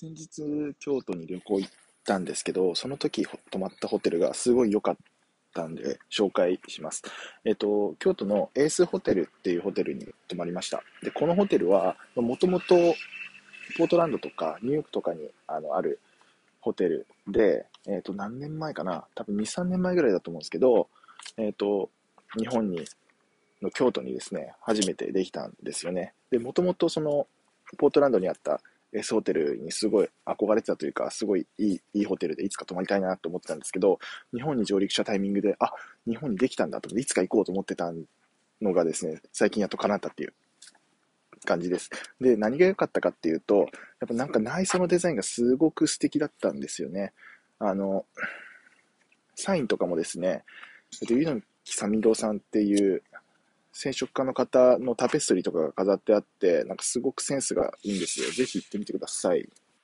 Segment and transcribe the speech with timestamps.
[0.00, 1.70] 先日、京都に旅行行っ
[2.06, 4.96] たんですけど、その時泊まったホテルがすごい良かっ
[5.52, 7.02] たんで、紹介します。
[7.44, 10.82] えっと、京都のエースホテルっていうホテルに泊まりました。
[11.02, 12.94] で、このホテルは、もともと、
[13.76, 16.00] ポートランドとかニューヨークとかにあのある
[16.62, 19.04] ホテルで、えっと、何年前かな？
[19.14, 20.88] 多分2、3年前ぐらいだと思うんですけど、
[21.36, 21.90] えっと、
[22.38, 22.86] 日本に、
[23.60, 26.14] の京都にですね、初めてできたんですよね。
[26.30, 27.26] で、もともとその、
[27.76, 28.62] ポートランドにあった
[28.92, 33.98] S ホテルにすごい憧れてたというか、すごいいいいいホテルでいつか泊まりたいなと思ってたんですけど、
[34.34, 35.72] 日本に上陸したタイミングで、あ、
[36.06, 37.92] 日本にできたんだと思って、いつか行こうと思ってた
[38.60, 40.34] のがですね、最近やっと叶ったっていう
[41.44, 41.90] 感じです。
[42.20, 43.68] で、何が良かったかっていうと、やっ
[44.08, 47.12] ぱなんか内装のデザインがすごく素敵だったんですよね。
[47.58, 48.06] あの、
[49.36, 50.44] サインとかもですね、
[51.02, 53.02] 猪木さみろさんっていう
[53.72, 58.30] 染色家の方のタペストリーとかが飾ってあって、なんかすごくセンスがいいんですよ。
[58.30, 59.48] ぜひ行ってみてください。